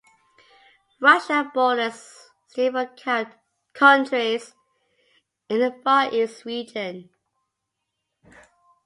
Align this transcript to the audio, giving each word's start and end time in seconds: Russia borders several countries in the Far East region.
Russia 0.99 1.51
borders 1.53 2.11
several 2.47 2.89
countries 3.75 4.55
in 5.47 5.59
the 5.59 5.79
Far 5.83 6.11
East 6.11 6.43
region. 6.43 7.11